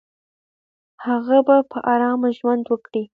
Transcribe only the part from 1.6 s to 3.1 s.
په آرامه ژوند وکړي.